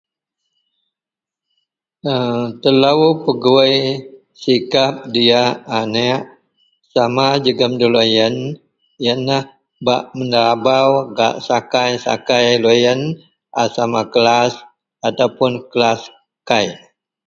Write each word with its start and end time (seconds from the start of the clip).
Telo 2.61 2.91
pegui 3.23 3.73
sikap 4.41 4.93
diak 5.13 5.49
aniek 5.79 6.21
sama 6.93 7.27
jegam 7.43 7.73
lo 7.93 8.01
yian 8.13 8.35
yianlah 9.03 9.43
bak 9.85 10.03
menelabau 10.17 10.91
gak 11.17 11.35
sakai-sakai 11.47 12.47
lo 12.63 12.71
yian 12.83 13.01
a 13.61 13.63
sama 13.75 14.01
kelas 14.13 14.51
atau 15.07 15.27
kelas 15.73 16.01
kei. 16.49 16.67